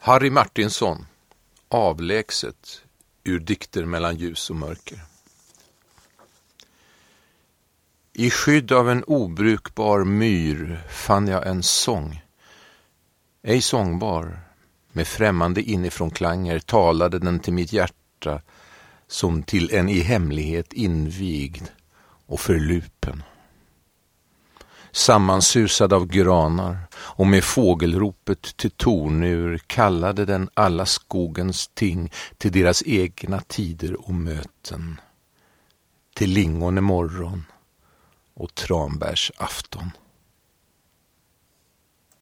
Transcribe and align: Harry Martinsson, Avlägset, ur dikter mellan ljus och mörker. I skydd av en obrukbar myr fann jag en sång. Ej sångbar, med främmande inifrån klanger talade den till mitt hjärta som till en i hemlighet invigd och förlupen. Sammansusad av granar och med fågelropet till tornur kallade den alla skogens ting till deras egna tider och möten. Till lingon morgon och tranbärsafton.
Harry 0.00 0.30
Martinsson, 0.30 1.06
Avlägset, 1.68 2.82
ur 3.24 3.38
dikter 3.38 3.84
mellan 3.84 4.16
ljus 4.16 4.50
och 4.50 4.56
mörker. 4.56 4.98
I 8.12 8.30
skydd 8.30 8.72
av 8.72 8.90
en 8.90 9.04
obrukbar 9.04 10.04
myr 10.04 10.80
fann 10.90 11.28
jag 11.28 11.46
en 11.46 11.62
sång. 11.62 12.22
Ej 13.42 13.60
sångbar, 13.60 14.40
med 14.92 15.06
främmande 15.06 15.62
inifrån 15.62 16.10
klanger 16.10 16.58
talade 16.58 17.18
den 17.18 17.40
till 17.40 17.52
mitt 17.52 17.72
hjärta 17.72 18.42
som 19.06 19.42
till 19.42 19.74
en 19.74 19.88
i 19.88 20.00
hemlighet 20.00 20.72
invigd 20.72 21.68
och 22.26 22.40
förlupen. 22.40 23.22
Sammansusad 24.92 25.92
av 25.92 26.06
granar 26.06 26.78
och 26.94 27.26
med 27.26 27.44
fågelropet 27.44 28.56
till 28.56 28.70
tornur 28.70 29.58
kallade 29.66 30.24
den 30.24 30.50
alla 30.54 30.86
skogens 30.86 31.68
ting 31.74 32.12
till 32.36 32.52
deras 32.52 32.82
egna 32.86 33.40
tider 33.40 34.08
och 34.08 34.14
möten. 34.14 35.00
Till 36.14 36.30
lingon 36.30 36.84
morgon 36.84 37.44
och 38.34 38.54
tranbärsafton. 38.54 39.90